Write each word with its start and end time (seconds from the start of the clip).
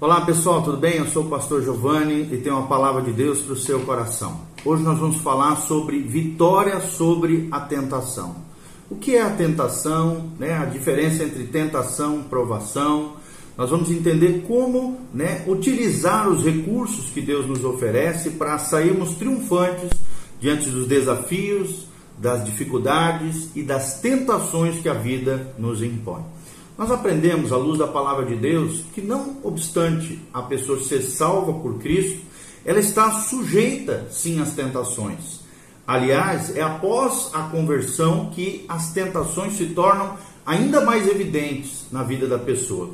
Olá 0.00 0.20
pessoal, 0.20 0.62
tudo 0.62 0.76
bem? 0.76 0.98
Eu 0.98 1.08
sou 1.08 1.24
o 1.24 1.28
pastor 1.28 1.60
Giovanni 1.60 2.32
e 2.32 2.36
tenho 2.36 2.54
uma 2.54 2.68
palavra 2.68 3.02
de 3.02 3.10
Deus 3.10 3.40
para 3.40 3.54
o 3.54 3.56
seu 3.56 3.80
coração. 3.80 4.42
Hoje 4.64 4.80
nós 4.84 4.96
vamos 4.96 5.16
falar 5.16 5.56
sobre 5.56 5.98
vitória 5.98 6.78
sobre 6.80 7.48
a 7.50 7.58
tentação. 7.58 8.36
O 8.88 8.94
que 8.94 9.16
é 9.16 9.22
a 9.22 9.30
tentação? 9.30 10.30
Né? 10.38 10.56
A 10.56 10.66
diferença 10.66 11.24
entre 11.24 11.42
tentação 11.48 12.20
e 12.20 12.28
provação. 12.28 13.14
Nós 13.56 13.70
vamos 13.70 13.90
entender 13.90 14.44
como 14.46 15.00
né, 15.12 15.42
utilizar 15.48 16.28
os 16.28 16.44
recursos 16.44 17.10
que 17.10 17.20
Deus 17.20 17.48
nos 17.48 17.64
oferece 17.64 18.30
para 18.30 18.56
sairmos 18.56 19.16
triunfantes 19.16 19.90
diante 20.40 20.70
dos 20.70 20.86
desafios, 20.86 21.88
das 22.16 22.44
dificuldades 22.44 23.48
e 23.52 23.64
das 23.64 24.00
tentações 24.00 24.78
que 24.78 24.88
a 24.88 24.94
vida 24.94 25.52
nos 25.58 25.82
impõe. 25.82 26.22
Nós 26.78 26.92
aprendemos, 26.92 27.52
à 27.52 27.56
luz 27.56 27.76
da 27.76 27.88
palavra 27.88 28.24
de 28.24 28.36
Deus, 28.36 28.84
que 28.94 29.00
não 29.00 29.38
obstante 29.42 30.20
a 30.32 30.42
pessoa 30.42 30.80
ser 30.80 31.02
salva 31.02 31.52
por 31.54 31.80
Cristo, 31.80 32.20
ela 32.64 32.78
está 32.78 33.10
sujeita 33.10 34.06
sim 34.12 34.40
às 34.40 34.52
tentações. 34.52 35.40
Aliás, 35.84 36.56
é 36.56 36.62
após 36.62 37.30
a 37.34 37.44
conversão 37.44 38.30
que 38.30 38.64
as 38.68 38.92
tentações 38.92 39.56
se 39.56 39.66
tornam 39.66 40.16
ainda 40.46 40.80
mais 40.84 41.08
evidentes 41.08 41.86
na 41.90 42.04
vida 42.04 42.28
da 42.28 42.38
pessoa. 42.38 42.90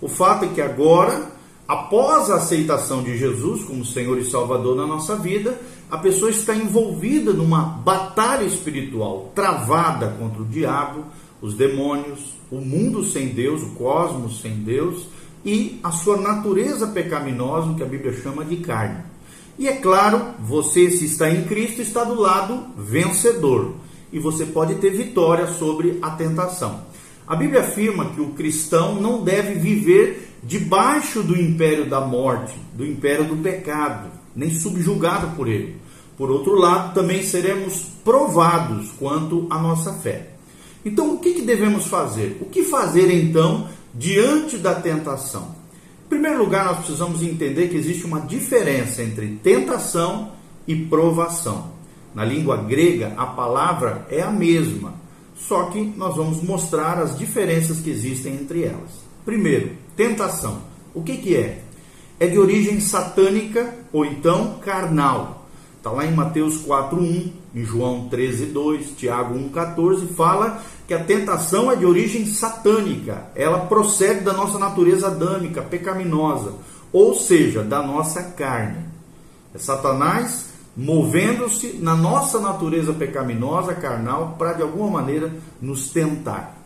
O 0.00 0.08
fato 0.08 0.46
é 0.46 0.48
que 0.48 0.62
agora, 0.62 1.30
após 1.68 2.30
a 2.30 2.36
aceitação 2.36 3.02
de 3.02 3.18
Jesus 3.18 3.64
como 3.64 3.84
Senhor 3.84 4.18
e 4.18 4.24
Salvador 4.24 4.76
na 4.76 4.86
nossa 4.86 5.14
vida, 5.14 5.60
a 5.90 5.98
pessoa 5.98 6.30
está 6.30 6.54
envolvida 6.54 7.34
numa 7.34 7.62
batalha 7.62 8.44
espiritual 8.44 9.30
travada 9.34 10.16
contra 10.18 10.40
o 10.40 10.46
diabo, 10.46 11.04
os 11.46 11.54
demônios, 11.54 12.34
o 12.50 12.56
mundo 12.56 13.04
sem 13.04 13.28
Deus, 13.28 13.62
o 13.62 13.70
cosmos 13.76 14.40
sem 14.40 14.52
Deus 14.56 15.06
e 15.44 15.78
a 15.80 15.92
sua 15.92 16.16
natureza 16.16 16.88
pecaminosa, 16.88 17.72
que 17.74 17.84
a 17.84 17.86
Bíblia 17.86 18.12
chama 18.20 18.44
de 18.44 18.56
carne. 18.56 19.04
E 19.56 19.68
é 19.68 19.76
claro, 19.76 20.34
você, 20.40 20.90
se 20.90 21.04
está 21.04 21.30
em 21.30 21.44
Cristo, 21.44 21.80
está 21.80 22.02
do 22.02 22.20
lado 22.20 22.66
vencedor 22.76 23.74
e 24.12 24.18
você 24.18 24.44
pode 24.44 24.74
ter 24.76 24.90
vitória 24.90 25.46
sobre 25.46 26.00
a 26.02 26.10
tentação. 26.10 26.80
A 27.28 27.36
Bíblia 27.36 27.60
afirma 27.60 28.06
que 28.06 28.20
o 28.20 28.30
cristão 28.30 29.00
não 29.00 29.22
deve 29.22 29.54
viver 29.54 30.32
debaixo 30.42 31.22
do 31.22 31.40
império 31.40 31.88
da 31.88 32.00
morte, 32.00 32.58
do 32.74 32.84
império 32.84 33.24
do 33.24 33.36
pecado, 33.36 34.08
nem 34.34 34.50
subjugado 34.50 35.36
por 35.36 35.46
ele. 35.46 35.76
Por 36.18 36.28
outro 36.28 36.56
lado, 36.56 36.92
também 36.92 37.22
seremos 37.22 37.84
provados 38.04 38.90
quanto 38.98 39.46
à 39.48 39.60
nossa 39.60 39.92
fé. 39.92 40.35
Então, 40.86 41.14
o 41.14 41.18
que, 41.18 41.32
que 41.32 41.42
devemos 41.42 41.88
fazer? 41.88 42.38
O 42.40 42.44
que 42.44 42.62
fazer 42.62 43.10
então 43.10 43.68
diante 43.92 44.56
da 44.56 44.72
tentação? 44.72 45.56
Em 46.06 46.08
primeiro 46.08 46.38
lugar, 46.38 46.64
nós 46.64 46.76
precisamos 46.76 47.24
entender 47.24 47.66
que 47.66 47.76
existe 47.76 48.04
uma 48.06 48.20
diferença 48.20 49.02
entre 49.02 49.26
tentação 49.42 50.30
e 50.64 50.76
provação. 50.76 51.72
Na 52.14 52.24
língua 52.24 52.58
grega, 52.58 53.14
a 53.16 53.26
palavra 53.26 54.06
é 54.08 54.22
a 54.22 54.30
mesma, 54.30 54.94
só 55.34 55.64
que 55.64 55.92
nós 55.96 56.14
vamos 56.14 56.40
mostrar 56.40 57.00
as 57.00 57.18
diferenças 57.18 57.80
que 57.80 57.90
existem 57.90 58.34
entre 58.34 58.62
elas. 58.62 59.04
Primeiro, 59.24 59.72
tentação. 59.96 60.62
O 60.94 61.02
que, 61.02 61.16
que 61.16 61.34
é? 61.34 61.62
É 62.20 62.28
de 62.28 62.38
origem 62.38 62.78
satânica 62.78 63.74
ou 63.92 64.04
então 64.04 64.60
carnal. 64.64 65.35
Está 65.86 65.96
lá 65.98 66.04
em 66.04 66.16
Mateus 66.16 66.66
4.1, 66.66 67.30
em 67.54 67.64
João 67.64 68.08
13.2, 68.10 68.96
Tiago 68.96 69.38
1.14, 69.38 70.08
fala 70.16 70.60
que 70.84 70.92
a 70.92 71.04
tentação 71.04 71.70
é 71.70 71.76
de 71.76 71.86
origem 71.86 72.26
satânica, 72.26 73.28
ela 73.36 73.60
procede 73.66 74.24
da 74.24 74.32
nossa 74.32 74.58
natureza 74.58 75.06
adâmica, 75.06 75.62
pecaminosa, 75.62 76.54
ou 76.92 77.14
seja, 77.14 77.62
da 77.62 77.84
nossa 77.84 78.20
carne. 78.20 78.84
É 79.54 79.58
Satanás 79.58 80.46
movendo-se 80.76 81.78
na 81.80 81.94
nossa 81.94 82.40
natureza 82.40 82.92
pecaminosa, 82.92 83.72
carnal, 83.72 84.34
para 84.36 84.54
de 84.54 84.62
alguma 84.62 84.90
maneira 84.90 85.32
nos 85.62 85.90
tentar. 85.90 86.56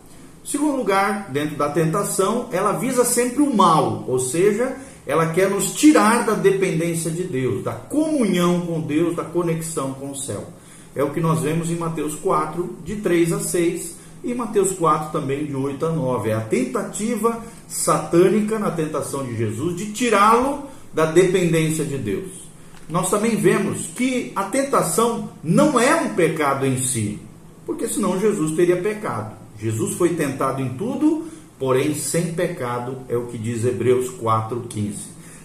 Segundo 0.43 0.77
lugar, 0.77 1.27
dentro 1.29 1.55
da 1.55 1.69
tentação, 1.69 2.47
ela 2.51 2.71
visa 2.71 3.05
sempre 3.05 3.43
o 3.43 3.55
mal, 3.55 4.03
ou 4.07 4.17
seja, 4.17 4.75
ela 5.05 5.27
quer 5.33 5.49
nos 5.49 5.73
tirar 5.73 6.25
da 6.25 6.33
dependência 6.33 7.09
de 7.09 7.23
Deus, 7.23 7.63
da 7.63 7.73
comunhão 7.73 8.61
com 8.61 8.81
Deus, 8.81 9.15
da 9.15 9.23
conexão 9.23 9.93
com 9.93 10.11
o 10.11 10.15
céu. 10.15 10.47
É 10.95 11.03
o 11.03 11.11
que 11.11 11.19
nós 11.19 11.41
vemos 11.41 11.69
em 11.71 11.75
Mateus 11.75 12.15
4, 12.15 12.77
de 12.83 12.97
3 12.97 13.33
a 13.33 13.39
6, 13.39 13.95
e 14.23 14.33
Mateus 14.33 14.71
4 14.73 15.11
também, 15.11 15.45
de 15.45 15.55
8 15.55 15.85
a 15.85 15.89
9. 15.89 16.29
É 16.29 16.33
a 16.33 16.41
tentativa 16.41 17.43
satânica 17.67 18.59
na 18.59 18.69
tentação 18.69 19.23
de 19.25 19.35
Jesus 19.35 19.75
de 19.75 19.91
tirá-lo 19.91 20.65
da 20.93 21.05
dependência 21.05 21.83
de 21.83 21.97
Deus. 21.97 22.41
Nós 22.89 23.09
também 23.09 23.37
vemos 23.37 23.87
que 23.87 24.31
a 24.35 24.43
tentação 24.43 25.29
não 25.41 25.79
é 25.79 25.95
um 25.95 26.09
pecado 26.09 26.65
em 26.65 26.77
si, 26.77 27.19
porque 27.65 27.87
senão 27.87 28.19
Jesus 28.19 28.51
teria 28.55 28.81
pecado. 28.81 29.35
Jesus 29.57 29.93
foi 29.95 30.09
tentado 30.09 30.61
em 30.61 30.69
tudo, 30.69 31.25
porém 31.61 31.93
sem 31.93 32.33
pecado, 32.33 33.03
é 33.07 33.15
o 33.15 33.27
que 33.27 33.37
diz 33.37 33.63
Hebreus 33.63 34.09
4,15. 34.09 34.95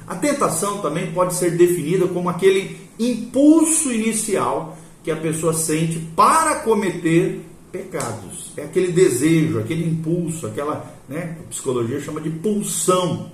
A 0.06 0.14
tentação 0.14 0.78
também 0.78 1.12
pode 1.12 1.34
ser 1.34 1.58
definida 1.58 2.08
como 2.08 2.30
aquele 2.30 2.74
impulso 2.98 3.92
inicial 3.92 4.78
que 5.04 5.10
a 5.10 5.16
pessoa 5.16 5.52
sente 5.52 5.98
para 6.16 6.60
cometer 6.60 7.42
pecados. 7.70 8.50
É 8.56 8.62
aquele 8.62 8.92
desejo, 8.92 9.58
aquele 9.58 9.86
impulso, 9.86 10.46
aquela, 10.46 10.90
né, 11.06 11.36
a 11.38 11.50
psicologia 11.50 12.00
chama 12.00 12.22
de 12.22 12.30
pulsão. 12.30 13.30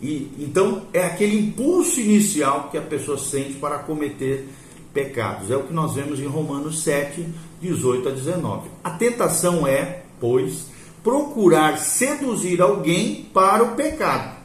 E 0.00 0.30
então 0.38 0.84
é 0.90 1.04
aquele 1.04 1.38
impulso 1.38 2.00
inicial 2.00 2.70
que 2.70 2.78
a 2.78 2.82
pessoa 2.82 3.18
sente 3.18 3.54
para 3.54 3.80
cometer 3.80 4.48
pecados. 4.94 5.50
É 5.50 5.56
o 5.56 5.64
que 5.64 5.72
nós 5.74 5.94
vemos 5.94 6.18
em 6.18 6.26
Romanos 6.26 6.82
7, 6.82 7.28
18 7.60 8.08
a 8.08 8.12
19. 8.12 8.70
A 8.82 8.90
tentação 8.92 9.66
é, 9.66 10.04
pois, 10.18 10.72
procurar 11.04 11.76
seduzir 11.76 12.62
alguém 12.62 13.26
para 13.34 13.62
o 13.62 13.76
pecado, 13.76 14.38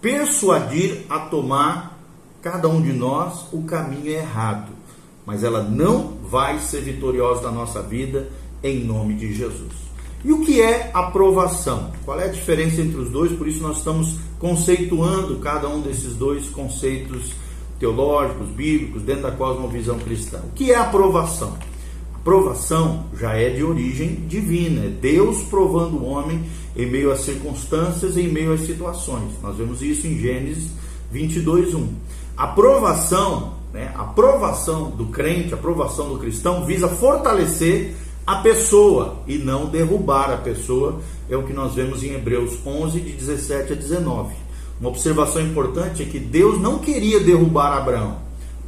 persuadir 0.00 1.04
a 1.10 1.18
tomar 1.20 2.00
cada 2.40 2.68
um 2.68 2.80
de 2.80 2.92
nós 2.92 3.46
o 3.52 3.62
caminho 3.64 4.08
errado. 4.08 4.72
Mas 5.26 5.44
ela 5.44 5.62
não 5.62 6.14
vai 6.28 6.58
ser 6.58 6.80
vitoriosa 6.80 7.42
na 7.42 7.50
nossa 7.50 7.82
vida 7.82 8.28
em 8.62 8.82
nome 8.82 9.14
de 9.14 9.34
Jesus. 9.34 9.72
E 10.24 10.32
o 10.32 10.40
que 10.40 10.62
é 10.62 10.90
aprovação? 10.94 11.92
Qual 12.04 12.18
é 12.18 12.24
a 12.24 12.32
diferença 12.32 12.80
entre 12.80 12.96
os 12.96 13.10
dois? 13.10 13.32
Por 13.32 13.46
isso 13.46 13.62
nós 13.62 13.78
estamos 13.78 14.16
conceituando 14.38 15.36
cada 15.36 15.68
um 15.68 15.82
desses 15.82 16.14
dois 16.14 16.48
conceitos 16.48 17.32
teológicos, 17.78 18.48
bíblicos, 18.48 19.02
dentro 19.02 19.24
da 19.24 19.32
cosmovisão 19.32 19.98
cristã. 19.98 20.40
O 20.44 20.52
que 20.52 20.72
é 20.72 20.76
aprovação? 20.76 21.58
Aprovação 22.26 23.04
já 23.16 23.34
é 23.34 23.50
de 23.50 23.62
origem 23.62 24.24
divina, 24.26 24.86
é 24.86 24.88
Deus 24.88 25.42
provando 25.42 25.96
o 25.96 26.06
homem 26.06 26.42
em 26.74 26.84
meio 26.84 27.12
às 27.12 27.20
circunstâncias, 27.20 28.16
em 28.16 28.26
meio 28.26 28.52
às 28.52 28.62
situações. 28.62 29.30
Nós 29.40 29.56
vemos 29.56 29.80
isso 29.80 30.08
em 30.08 30.18
Gênesis 30.18 30.72
22:1. 31.12 31.86
Aprovação, 32.36 33.52
né, 33.72 33.92
a 33.94 34.02
aprovação 34.02 34.90
do 34.90 35.06
crente, 35.06 35.54
a 35.54 35.56
aprovação 35.56 36.08
do 36.08 36.18
cristão 36.18 36.66
visa 36.66 36.88
fortalecer 36.88 37.94
a 38.26 38.34
pessoa 38.38 39.18
e 39.28 39.38
não 39.38 39.66
derrubar 39.66 40.32
a 40.32 40.36
pessoa, 40.36 41.00
é 41.30 41.36
o 41.36 41.44
que 41.44 41.52
nós 41.52 41.76
vemos 41.76 42.02
em 42.02 42.12
Hebreus 42.12 42.58
11, 42.66 42.98
de 42.98 43.12
17 43.12 43.72
a 43.72 43.76
19. 43.76 44.34
Uma 44.80 44.88
observação 44.88 45.40
importante 45.42 46.02
é 46.02 46.06
que 46.06 46.18
Deus 46.18 46.60
não 46.60 46.80
queria 46.80 47.20
derrubar 47.20 47.76
Abraão, 47.76 48.16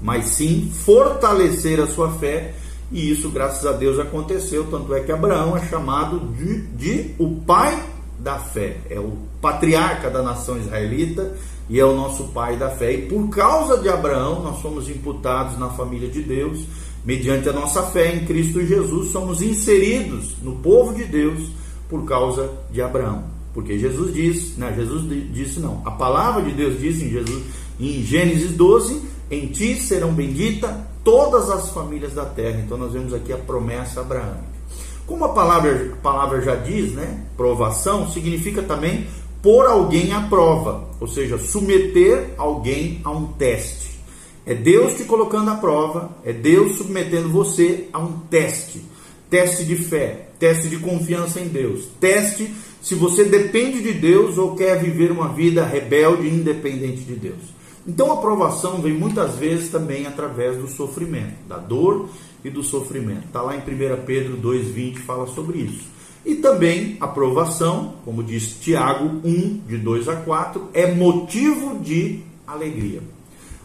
mas 0.00 0.26
sim 0.26 0.70
fortalecer 0.72 1.80
a 1.80 1.88
sua 1.88 2.12
fé, 2.12 2.54
e 2.90 3.10
isso, 3.10 3.28
graças 3.30 3.66
a 3.66 3.72
Deus, 3.72 3.98
aconteceu. 3.98 4.64
Tanto 4.70 4.94
é 4.94 5.00
que 5.00 5.12
Abraão 5.12 5.56
é 5.56 5.66
chamado 5.66 6.20
de, 6.34 6.62
de 6.68 7.14
o 7.18 7.36
pai 7.42 7.82
da 8.18 8.38
fé, 8.38 8.78
é 8.90 8.98
o 8.98 9.16
patriarca 9.40 10.10
da 10.10 10.22
nação 10.22 10.58
israelita 10.58 11.34
e 11.68 11.78
é 11.78 11.84
o 11.84 11.94
nosso 11.94 12.24
pai 12.28 12.56
da 12.56 12.70
fé. 12.70 12.92
E 12.92 13.02
por 13.06 13.28
causa 13.28 13.78
de 13.78 13.88
Abraão, 13.88 14.42
nós 14.42 14.60
somos 14.60 14.88
imputados 14.88 15.58
na 15.58 15.68
família 15.70 16.08
de 16.08 16.22
Deus 16.22 16.64
mediante 17.04 17.48
a 17.48 17.52
nossa 17.52 17.84
fé 17.84 18.14
em 18.14 18.24
Cristo 18.26 18.64
Jesus, 18.64 19.10
somos 19.10 19.40
inseridos 19.40 20.34
no 20.42 20.56
povo 20.56 20.94
de 20.94 21.04
Deus 21.04 21.48
por 21.88 22.04
causa 22.04 22.50
de 22.70 22.82
Abraão. 22.82 23.24
Porque 23.54 23.78
Jesus 23.78 24.12
diz, 24.12 24.56
né, 24.56 24.74
Jesus 24.76 25.04
disse 25.32 25.58
não, 25.58 25.82
a 25.84 25.90
palavra 25.90 26.42
de 26.42 26.52
Deus 26.52 26.78
diz 26.78 27.00
em 27.00 27.08
Jesus, 27.08 27.44
em 27.80 28.02
Gênesis 28.02 28.52
12, 28.52 29.02
em 29.30 29.46
ti 29.46 29.76
serão 29.76 30.12
benditas 30.12 30.70
todas 31.04 31.50
as 31.50 31.70
famílias 31.70 32.14
da 32.14 32.24
terra. 32.24 32.60
Então 32.64 32.76
nós 32.76 32.92
vemos 32.92 33.14
aqui 33.14 33.32
a 33.32 33.38
promessa 33.38 34.00
abraâmica. 34.00 34.58
Como 35.06 35.24
a 35.24 35.30
palavra, 35.30 35.92
a 35.94 35.96
palavra 36.02 36.42
já 36.42 36.54
diz, 36.54 36.92
né, 36.92 37.24
provação 37.36 38.10
significa 38.10 38.62
também 38.62 39.06
pôr 39.42 39.66
alguém 39.66 40.12
à 40.12 40.20
prova, 40.22 40.88
ou 41.00 41.08
seja, 41.08 41.38
submeter 41.38 42.34
alguém 42.36 43.00
a 43.04 43.10
um 43.10 43.26
teste. 43.28 43.98
É 44.44 44.54
Deus 44.54 44.94
te 44.94 45.04
colocando 45.04 45.50
à 45.50 45.54
prova, 45.54 46.10
é 46.24 46.32
Deus 46.32 46.76
submetendo 46.76 47.30
você 47.30 47.88
a 47.92 47.98
um 47.98 48.18
teste. 48.30 48.82
Teste 49.30 49.64
de 49.64 49.76
fé, 49.76 50.28
teste 50.38 50.68
de 50.68 50.78
confiança 50.78 51.40
em 51.40 51.48
Deus, 51.48 51.86
teste 52.00 52.50
se 52.80 52.94
você 52.94 53.24
depende 53.24 53.82
de 53.82 53.92
Deus 53.92 54.38
ou 54.38 54.54
quer 54.56 54.78
viver 54.78 55.10
uma 55.10 55.28
vida 55.28 55.64
rebelde 55.64 56.26
e 56.26 56.34
independente 56.34 57.02
de 57.02 57.14
Deus. 57.14 57.57
Então 57.88 58.12
a 58.12 58.18
provação 58.18 58.82
vem 58.82 58.92
muitas 58.92 59.36
vezes 59.36 59.70
também 59.70 60.06
através 60.06 60.58
do 60.58 60.68
sofrimento, 60.68 61.36
da 61.48 61.56
dor 61.56 62.10
e 62.44 62.50
do 62.50 62.62
sofrimento. 62.62 63.24
Está 63.24 63.40
lá 63.40 63.56
em 63.56 63.60
1 63.60 64.04
Pedro 64.04 64.36
2,20 64.36 64.98
fala 64.98 65.26
sobre 65.26 65.60
isso. 65.60 65.86
E 66.22 66.34
também 66.34 66.98
a 67.00 67.08
provação, 67.08 67.94
como 68.04 68.22
diz 68.22 68.58
Tiago 68.60 69.26
1, 69.26 69.62
de 69.66 69.78
2 69.78 70.06
a 70.06 70.16
4, 70.16 70.68
é 70.74 70.92
motivo 70.94 71.78
de 71.78 72.20
alegria. 72.46 73.00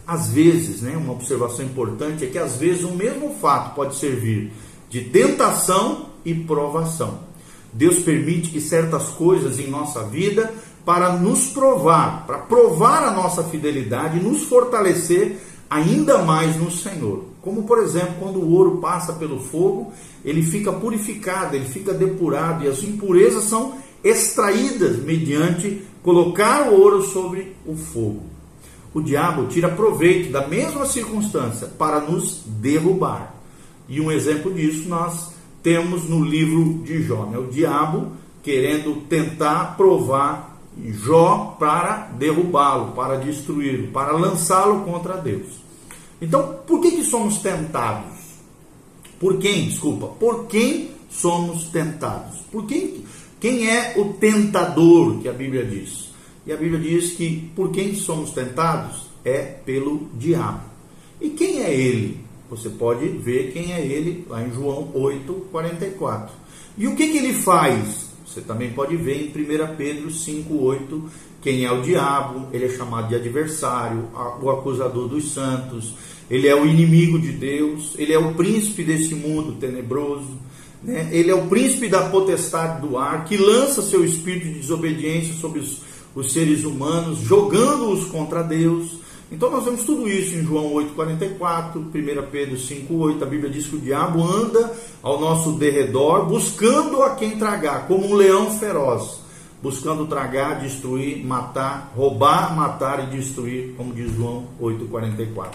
Às 0.06 0.30
vezes, 0.30 0.80
né, 0.80 0.96
uma 0.96 1.12
observação 1.12 1.62
importante 1.62 2.24
é 2.24 2.28
que 2.28 2.38
às 2.38 2.56
vezes 2.56 2.82
o 2.82 2.92
mesmo 2.92 3.34
fato 3.34 3.74
pode 3.74 3.94
servir 3.96 4.50
de 4.88 5.02
tentação 5.02 6.06
e 6.24 6.32
provação. 6.32 7.18
Deus 7.74 7.98
permite 7.98 8.50
que 8.50 8.60
certas 8.60 9.08
coisas 9.08 9.58
em 9.58 9.68
nossa 9.68 10.02
vida 10.04 10.54
para 10.84 11.14
nos 11.14 11.48
provar, 11.48 12.26
para 12.26 12.38
provar 12.38 13.04
a 13.04 13.10
nossa 13.10 13.42
fidelidade 13.44 14.18
e 14.18 14.22
nos 14.22 14.44
fortalecer 14.44 15.38
ainda 15.68 16.18
mais 16.18 16.56
no 16.56 16.70
Senhor. 16.70 17.24
Como 17.40 17.64
por 17.64 17.78
exemplo, 17.78 18.16
quando 18.20 18.36
o 18.36 18.52
ouro 18.52 18.78
passa 18.78 19.12
pelo 19.14 19.40
fogo, 19.40 19.92
ele 20.24 20.42
fica 20.42 20.72
purificado, 20.72 21.56
ele 21.56 21.66
fica 21.66 21.92
depurado 21.92 22.64
e 22.64 22.68
as 22.68 22.82
impurezas 22.82 23.44
são 23.44 23.74
extraídas 24.02 25.02
mediante 25.02 25.82
colocar 26.02 26.68
o 26.68 26.80
ouro 26.80 27.02
sobre 27.02 27.56
o 27.66 27.74
fogo. 27.74 28.22
O 28.92 29.00
diabo 29.00 29.46
tira 29.46 29.68
proveito 29.68 30.30
da 30.30 30.46
mesma 30.46 30.86
circunstância 30.86 31.66
para 31.66 32.00
nos 32.00 32.42
derrubar. 32.46 33.34
E 33.88 34.00
um 34.00 34.12
exemplo 34.12 34.52
disso 34.52 34.88
nós 34.88 35.32
temos 35.62 36.08
no 36.08 36.22
livro 36.22 36.82
de 36.84 37.02
Jó, 37.02 37.26
né? 37.26 37.38
o 37.38 37.46
diabo 37.46 38.12
querendo 38.42 39.00
tentar 39.08 39.76
provar 39.76 40.53
Jó 40.82 41.56
para 41.58 42.10
derrubá-lo, 42.18 42.92
para 42.92 43.16
destruí-lo, 43.16 43.88
para 43.88 44.12
lançá-lo 44.12 44.84
contra 44.84 45.16
Deus. 45.16 45.62
Então, 46.20 46.58
por 46.66 46.80
que, 46.80 46.90
que 46.92 47.04
somos 47.04 47.38
tentados? 47.38 48.14
Por 49.20 49.38
quem? 49.38 49.66
Desculpa. 49.68 50.08
Por 50.08 50.46
quem 50.46 50.90
somos 51.10 51.64
tentados? 51.68 52.40
Por 52.50 52.66
quem? 52.66 53.04
Quem 53.40 53.68
é 53.70 53.94
o 53.96 54.14
tentador 54.14 55.18
que 55.20 55.28
a 55.28 55.32
Bíblia 55.32 55.64
diz? 55.64 56.10
E 56.46 56.52
a 56.52 56.56
Bíblia 56.56 56.80
diz 56.80 57.12
que 57.12 57.50
por 57.54 57.70
quem 57.70 57.94
somos 57.94 58.30
tentados 58.30 59.06
é 59.24 59.38
pelo 59.38 60.08
diabo. 60.14 60.62
E 61.20 61.30
quem 61.30 61.62
é 61.62 61.74
ele? 61.74 62.24
Você 62.50 62.68
pode 62.68 63.08
ver 63.08 63.52
quem 63.52 63.72
é 63.72 63.84
ele 63.84 64.26
lá 64.28 64.42
em 64.42 64.52
João 64.52 64.90
8, 64.94 65.32
44. 65.50 66.34
E 66.76 66.86
o 66.86 66.94
que, 66.94 67.08
que 67.08 67.18
ele 67.18 67.32
faz? 67.32 68.03
Você 68.34 68.40
também 68.40 68.70
pode 68.70 68.96
ver 68.96 69.22
em 69.22 69.28
1 69.28 69.76
Pedro 69.76 70.08
5,8 70.08 71.02
quem 71.40 71.64
é 71.64 71.70
o 71.70 71.82
diabo, 71.82 72.48
ele 72.52 72.64
é 72.64 72.68
chamado 72.68 73.08
de 73.08 73.14
adversário, 73.14 74.08
o 74.42 74.50
acusador 74.50 75.06
dos 75.06 75.30
santos, 75.30 75.94
ele 76.28 76.48
é 76.48 76.54
o 76.56 76.66
inimigo 76.66 77.16
de 77.16 77.30
Deus, 77.30 77.94
ele 77.96 78.12
é 78.12 78.18
o 78.18 78.34
príncipe 78.34 78.82
desse 78.82 79.14
mundo 79.14 79.52
tenebroso, 79.52 80.36
né? 80.82 81.08
ele 81.12 81.30
é 81.30 81.34
o 81.34 81.46
príncipe 81.46 81.86
da 81.86 82.08
potestade 82.08 82.80
do 82.84 82.98
ar, 82.98 83.24
que 83.24 83.36
lança 83.36 83.82
seu 83.82 84.04
espírito 84.04 84.46
de 84.46 84.54
desobediência 84.54 85.34
sobre 85.34 85.60
os, 85.60 85.82
os 86.12 86.32
seres 86.32 86.64
humanos, 86.64 87.20
jogando-os 87.20 88.06
contra 88.06 88.42
Deus. 88.42 88.98
Então 89.32 89.50
nós 89.50 89.64
vemos 89.64 89.84
tudo 89.84 90.08
isso 90.08 90.36
em 90.36 90.44
João 90.44 90.72
8,44, 90.74 91.76
1 91.76 92.30
Pedro 92.30 92.56
5,8. 92.56 93.22
A 93.22 93.26
Bíblia 93.26 93.50
diz 93.50 93.66
que 93.66 93.76
o 93.76 93.80
diabo 93.80 94.22
anda 94.22 94.72
ao 95.02 95.20
nosso 95.20 95.52
derredor, 95.52 96.26
buscando 96.26 97.02
a 97.02 97.14
quem 97.14 97.38
tragar, 97.38 97.86
como 97.86 98.06
um 98.06 98.14
leão 98.14 98.56
feroz, 98.58 99.20
buscando 99.62 100.06
tragar, 100.06 100.60
destruir, 100.60 101.24
matar, 101.24 101.92
roubar, 101.96 102.54
matar 102.54 103.04
e 103.04 103.16
destruir, 103.16 103.74
como 103.76 103.94
diz 103.94 104.14
João 104.14 104.46
8,44. 104.60 105.48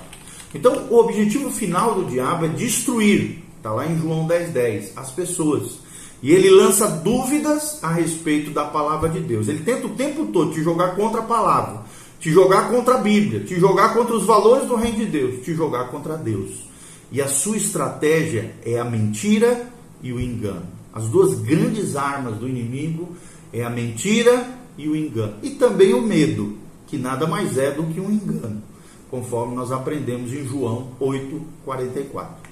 Então 0.54 0.88
o 0.90 0.98
objetivo 0.98 1.52
final 1.52 1.94
do 1.94 2.06
diabo 2.06 2.46
é 2.46 2.50
destruir, 2.50 3.44
está 3.58 3.72
lá 3.72 3.86
em 3.86 4.00
João 4.00 4.28
10,10, 4.28 4.52
10, 4.52 4.98
as 4.98 5.12
pessoas. 5.12 5.78
E 6.22 6.34
ele 6.34 6.50
lança 6.50 6.86
dúvidas 6.86 7.82
a 7.82 7.94
respeito 7.94 8.52
da 8.52 8.66
palavra 8.66 9.08
de 9.08 9.22
Deus. 9.22 9.48
Ele 9.48 9.60
tenta 9.60 9.88
o 9.88 9.92
tempo 9.92 10.26
todo 10.26 10.52
te 10.52 10.62
jogar 10.62 10.96
contra 10.96 11.22
a 11.22 11.24
palavra 11.24 11.84
te 12.20 12.32
jogar 12.32 12.70
contra 12.70 12.96
a 12.96 12.98
Bíblia, 12.98 13.42
te 13.42 13.60
jogar 13.60 13.94
contra 13.94 14.16
os 14.16 14.26
valores 14.26 14.68
do 14.68 14.76
reino 14.76 14.98
de 14.98 15.06
Deus, 15.06 15.44
te 15.44 15.54
jogar 15.54 15.86
contra 15.90 16.18
Deus. 16.18 16.68
E 17.12 17.22
a 17.22 17.28
sua 17.28 17.58
estratégia 17.58 18.54
é 18.64 18.78
a 18.78 18.84
mentira 18.84 19.70
e 20.04 20.12
o 20.12 20.20
engano. 20.20 20.68
As 20.94 21.06
duas 21.08 21.40
grandes 21.40 21.96
armas 21.96 22.38
do 22.38 22.48
inimigo 22.48 23.10
é 23.54 23.64
a 23.64 23.70
mentira 23.70 24.48
e 24.78 24.88
o 24.88 24.96
engano. 24.96 25.36
E 25.42 25.52
também 25.52 25.94
o 25.94 26.02
medo, 26.02 26.58
que 26.88 26.98
nada 26.98 27.26
mais 27.26 27.58
é 27.58 27.72
do 27.72 27.84
que 27.84 28.00
um 28.00 28.12
engano, 28.12 28.62
conforme 29.10 29.56
nós 29.56 29.72
aprendemos 29.72 30.34
em 30.34 30.46
João 30.46 30.90
8:44. 31.00 32.50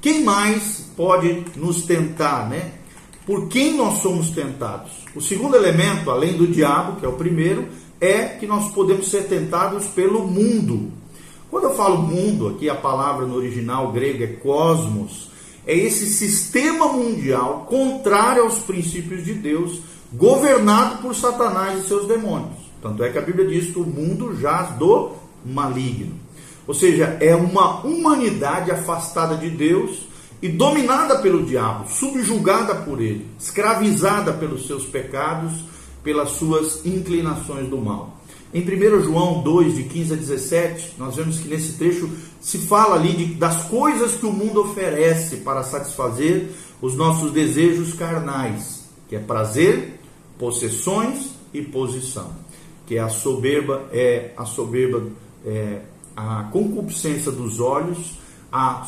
Quem 0.00 0.24
mais 0.24 0.86
pode 0.96 1.44
nos 1.56 1.82
tentar, 1.82 2.48
né? 2.48 2.72
Por 3.26 3.48
quem 3.48 3.76
nós 3.76 4.00
somos 4.00 4.30
tentados? 4.30 4.92
O 5.14 5.20
segundo 5.20 5.54
elemento, 5.54 6.10
além 6.10 6.36
do 6.36 6.46
diabo, 6.46 6.98
que 6.98 7.04
é 7.04 7.08
o 7.08 7.12
primeiro, 7.12 7.68
é 8.00 8.24
que 8.24 8.46
nós 8.46 8.72
podemos 8.72 9.10
ser 9.10 9.24
tentados 9.24 9.86
pelo 9.88 10.26
mundo. 10.26 10.90
Quando 11.50 11.64
eu 11.64 11.74
falo 11.74 12.02
mundo, 12.02 12.48
aqui 12.48 12.70
a 12.70 12.74
palavra 12.74 13.26
no 13.26 13.36
original 13.36 13.92
grego 13.92 14.22
é 14.24 14.28
cosmos, 14.28 15.30
é 15.66 15.76
esse 15.76 16.06
sistema 16.06 16.92
mundial 16.92 17.66
contrário 17.68 18.44
aos 18.44 18.58
princípios 18.58 19.24
de 19.24 19.34
Deus, 19.34 19.80
governado 20.12 21.02
por 21.02 21.14
Satanás 21.14 21.84
e 21.84 21.88
seus 21.88 22.06
demônios. 22.06 22.56
Tanto 22.80 23.04
é 23.04 23.10
que 23.10 23.18
a 23.18 23.22
Bíblia 23.22 23.46
diz 23.46 23.70
que 23.70 23.78
o 23.78 23.84
mundo 23.84 24.34
jaz 24.40 24.70
do 24.76 25.12
maligno. 25.44 26.14
Ou 26.66 26.74
seja, 26.74 27.18
é 27.20 27.34
uma 27.34 27.84
humanidade 27.84 28.70
afastada 28.70 29.36
de 29.36 29.50
Deus 29.50 30.08
e 30.40 30.48
dominada 30.48 31.18
pelo 31.18 31.44
diabo, 31.44 31.88
subjugada 31.90 32.74
por 32.74 33.00
ele, 33.00 33.26
escravizada 33.38 34.32
pelos 34.32 34.66
seus 34.66 34.84
pecados 34.84 35.52
pelas 36.02 36.30
suas 36.30 36.84
inclinações 36.84 37.68
do 37.68 37.78
mal. 37.78 38.20
Em 38.52 38.62
1 38.62 39.02
João 39.02 39.42
2, 39.42 39.76
de 39.76 39.84
15 39.84 40.12
a 40.12 40.16
17, 40.16 40.94
nós 40.98 41.14
vemos 41.14 41.38
que 41.38 41.48
nesse 41.48 41.74
trecho 41.74 42.10
se 42.40 42.58
fala 42.58 42.96
ali 42.96 43.12
de, 43.12 43.34
das 43.34 43.64
coisas 43.64 44.14
que 44.14 44.26
o 44.26 44.32
mundo 44.32 44.60
oferece 44.60 45.38
para 45.38 45.62
satisfazer 45.62 46.48
os 46.82 46.96
nossos 46.96 47.30
desejos 47.30 47.94
carnais, 47.94 48.84
que 49.08 49.14
é 49.14 49.20
prazer, 49.20 50.00
possessões 50.36 51.30
e 51.54 51.62
posição, 51.62 52.32
que 52.86 52.96
é 52.96 53.00
a 53.00 53.08
soberba, 53.08 53.88
é 53.92 54.32
a 54.36 54.44
soberba, 54.44 55.04
é 55.44 55.82
a 56.16 56.48
concupiscência 56.50 57.30
dos 57.30 57.60
olhos, 57.60 58.18
a, 58.50 58.84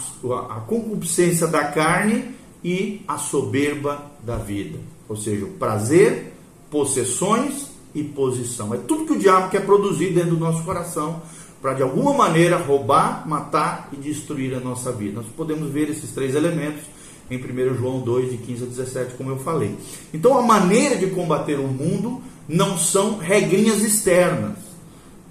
a 0.50 0.60
concupiscência 0.66 1.46
da 1.46 1.64
carne 1.66 2.34
e 2.64 3.04
a 3.06 3.16
soberba 3.16 4.10
da 4.24 4.36
vida. 4.36 4.78
Ou 5.08 5.16
seja, 5.16 5.44
o 5.44 5.50
prazer, 5.52 6.32
possessões 6.72 7.70
e 7.94 8.02
posição. 8.02 8.72
É 8.72 8.78
tudo 8.78 9.04
que 9.04 9.12
o 9.12 9.18
diabo 9.18 9.50
quer 9.50 9.64
produzir 9.64 10.12
dentro 10.12 10.30
do 10.30 10.38
nosso 10.38 10.64
coração 10.64 11.20
para 11.60 11.74
de 11.74 11.82
alguma 11.82 12.12
maneira 12.12 12.56
roubar, 12.56 13.28
matar 13.28 13.88
e 13.92 13.96
destruir 13.96 14.54
a 14.54 14.58
nossa 14.58 14.90
vida. 14.90 15.20
Nós 15.20 15.26
podemos 15.36 15.70
ver 15.70 15.90
esses 15.90 16.10
três 16.10 16.34
elementos 16.34 16.82
em 17.30 17.36
1 17.36 17.74
João 17.76 18.00
2, 18.00 18.30
de 18.30 18.36
15 18.38 18.64
a 18.64 18.66
17, 18.66 19.14
como 19.14 19.30
eu 19.30 19.38
falei. 19.38 19.76
Então 20.12 20.36
a 20.36 20.42
maneira 20.42 20.96
de 20.96 21.06
combater 21.08 21.60
o 21.60 21.68
mundo 21.68 22.20
não 22.48 22.76
são 22.76 23.18
regrinhas 23.18 23.82
externas. 23.82 24.58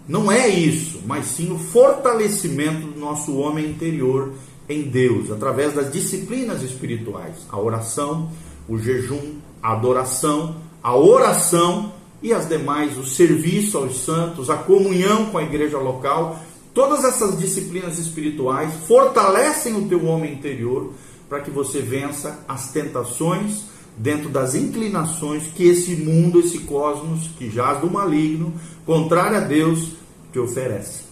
Não 0.08 0.32
é 0.32 0.48
isso, 0.48 1.02
mas 1.06 1.26
sim 1.26 1.52
o 1.52 1.60
fortalecimento 1.60 2.88
do 2.88 3.00
nosso 3.00 3.36
homem 3.38 3.70
interior 3.70 4.32
em 4.70 4.84
Deus, 4.84 5.32
através 5.32 5.74
das 5.74 5.92
disciplinas 5.92 6.62
espirituais, 6.64 7.46
a 7.50 7.60
oração, 7.60 8.32
o 8.70 8.78
jejum, 8.78 9.36
a 9.62 9.74
adoração, 9.74 10.56
a 10.84 10.96
oração 10.96 11.94
e 12.22 12.34
as 12.34 12.48
demais, 12.48 12.98
o 12.98 13.06
serviço 13.06 13.78
aos 13.78 14.04
santos, 14.04 14.50
a 14.50 14.58
comunhão 14.58 15.28
com 15.28 15.38
a 15.38 15.44
igreja 15.44 15.78
local, 15.78 16.40
todas 16.74 17.04
essas 17.04 17.38
disciplinas 17.38 17.98
espirituais 17.98 18.74
fortalecem 18.88 19.76
o 19.76 19.88
teu 19.88 20.06
homem 20.06 20.34
interior 20.34 20.94
para 21.28 21.42
que 21.42 21.50
você 21.50 21.80
vença 21.82 22.44
as 22.48 22.72
tentações 22.72 23.64
dentro 23.98 24.30
das 24.30 24.56
inclinações 24.56 25.44
que 25.56 25.68
esse 25.68 25.96
mundo, 25.96 26.40
esse 26.40 26.60
cosmos 26.60 27.30
que 27.38 27.50
jaz 27.50 27.80
do 27.80 27.90
maligno, 27.90 28.54
contrário 28.86 29.38
a 29.38 29.42
Deus, 29.42 29.94
te 30.32 30.40
oferece. 30.40 31.04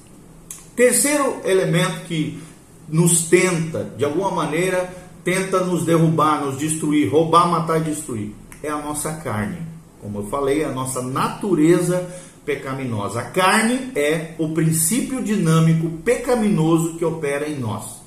Terceiro 0.75 1.38
elemento 1.43 2.05
que 2.05 2.39
nos 2.88 3.23
tenta, 3.23 3.91
de 3.97 4.05
alguma 4.05 4.31
maneira, 4.31 4.93
tenta 5.23 5.59
nos 5.63 5.85
derrubar, 5.85 6.45
nos 6.45 6.57
destruir, 6.57 7.11
roubar, 7.11 7.47
matar 7.47 7.81
e 7.81 7.83
destruir 7.83 8.33
é 8.63 8.69
a 8.69 8.77
nossa 8.77 9.13
carne. 9.13 9.57
Como 10.01 10.19
eu 10.19 10.27
falei, 10.27 10.63
a 10.63 10.71
nossa 10.71 11.01
natureza 11.01 12.09
pecaminosa. 12.45 13.19
A 13.19 13.25
carne 13.25 13.91
é 13.95 14.33
o 14.37 14.49
princípio 14.49 15.21
dinâmico 15.21 15.89
pecaminoso 16.03 16.95
que 16.95 17.05
opera 17.05 17.47
em 17.47 17.59
nós. 17.59 17.99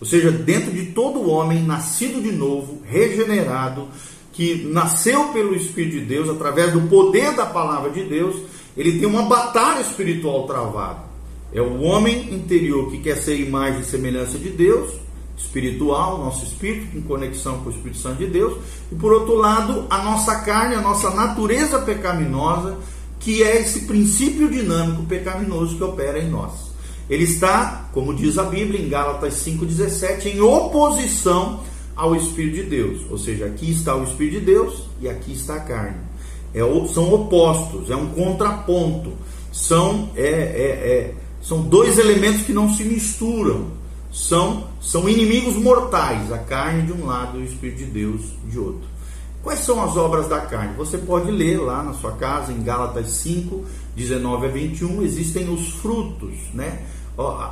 Ou 0.00 0.06
seja, 0.06 0.30
dentro 0.30 0.72
de 0.72 0.86
todo 0.86 1.28
homem 1.28 1.62
nascido 1.62 2.22
de 2.22 2.32
novo, 2.32 2.80
regenerado, 2.86 3.88
que 4.32 4.64
nasceu 4.64 5.28
pelo 5.28 5.54
Espírito 5.54 5.98
de 5.98 6.06
Deus, 6.06 6.30
através 6.30 6.72
do 6.72 6.80
poder 6.82 7.34
da 7.34 7.44
palavra 7.44 7.90
de 7.90 8.04
Deus, 8.04 8.36
ele 8.76 8.98
tem 8.98 9.06
uma 9.06 9.24
batalha 9.24 9.82
espiritual 9.82 10.46
travada. 10.46 11.10
É 11.52 11.60
o 11.60 11.82
homem 11.82 12.32
interior 12.32 12.90
que 12.90 12.98
quer 12.98 13.16
ser 13.16 13.38
imagem 13.38 13.80
e 13.80 13.84
semelhança 13.84 14.38
de 14.38 14.48
Deus, 14.48 14.92
espiritual, 15.42 16.18
nosso 16.18 16.44
espírito 16.44 16.96
em 16.96 17.00
conexão 17.00 17.60
com 17.60 17.70
o 17.70 17.72
Espírito 17.72 17.98
Santo 17.98 18.18
de 18.18 18.26
Deus, 18.26 18.58
e 18.92 18.94
por 18.94 19.12
outro 19.12 19.34
lado, 19.34 19.86
a 19.90 20.02
nossa 20.02 20.36
carne, 20.40 20.74
a 20.74 20.80
nossa 20.80 21.10
natureza 21.10 21.78
pecaminosa, 21.80 22.76
que 23.18 23.42
é 23.42 23.60
esse 23.60 23.82
princípio 23.82 24.50
dinâmico 24.50 25.02
pecaminoso 25.04 25.76
que 25.76 25.84
opera 25.84 26.18
em 26.18 26.30
nós. 26.30 26.70
Ele 27.08 27.24
está, 27.24 27.88
como 27.92 28.14
diz 28.14 28.38
a 28.38 28.44
Bíblia 28.44 28.80
em 28.80 28.88
Gálatas 28.88 29.34
5,17, 29.44 30.26
em 30.26 30.40
oposição 30.40 31.60
ao 31.96 32.14
Espírito 32.14 32.54
de 32.54 32.62
Deus. 32.62 33.02
Ou 33.10 33.18
seja, 33.18 33.46
aqui 33.46 33.70
está 33.70 33.96
o 33.96 34.04
Espírito 34.04 34.38
de 34.38 34.46
Deus 34.46 34.84
e 35.00 35.08
aqui 35.08 35.32
está 35.32 35.56
a 35.56 35.60
carne. 35.60 35.98
É, 36.54 36.60
são 36.92 37.12
opostos, 37.12 37.90
é 37.90 37.96
um 37.96 38.06
contraponto. 38.10 39.12
São, 39.52 40.10
é, 40.14 40.22
é, 40.22 40.28
é, 40.28 41.14
são 41.42 41.62
dois 41.62 41.98
elementos 41.98 42.42
que 42.42 42.52
não 42.52 42.72
se 42.72 42.84
misturam. 42.84 43.66
São, 44.12 44.68
são 44.80 45.08
inimigos 45.08 45.54
mortais, 45.54 46.32
a 46.32 46.38
carne 46.38 46.82
de 46.82 46.92
um 46.92 47.06
lado 47.06 47.38
e 47.38 47.42
o 47.42 47.44
Espírito 47.44 47.78
de 47.78 47.84
Deus 47.86 48.22
de 48.44 48.58
outro. 48.58 48.88
Quais 49.42 49.60
são 49.60 49.82
as 49.82 49.96
obras 49.96 50.28
da 50.28 50.40
carne? 50.40 50.74
Você 50.76 50.98
pode 50.98 51.30
ler 51.30 51.58
lá 51.58 51.82
na 51.82 51.94
sua 51.94 52.12
casa, 52.12 52.52
em 52.52 52.62
Gálatas 52.62 53.08
5, 53.12 53.64
19 53.96 54.46
a 54.46 54.50
21, 54.50 55.02
existem 55.02 55.48
os 55.48 55.70
frutos, 55.74 56.34
né? 56.52 56.84